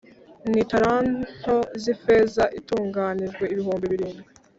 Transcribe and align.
n 0.51 0.53
italanto 0.63 1.57
z 1.81 1.83
ifeza 1.93 2.43
itunganijwe 2.59 3.43
ibihumbi 3.53 3.85
birindwi 3.93 4.25